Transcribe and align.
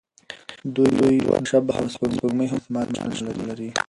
دوه 0.75 1.07
شبح 1.49 1.77
سپوږمۍ 1.93 2.47
هم 2.49 2.59
احتمالاً 2.59 3.03
شتون 3.17 3.37
لري. 3.47 3.69